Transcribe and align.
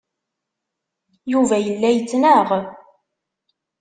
Yuba 1.31 1.55
yella 1.65 1.89
yettnaɣ. 1.95 2.47